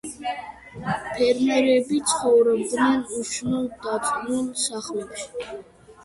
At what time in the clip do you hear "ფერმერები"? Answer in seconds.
1.17-1.99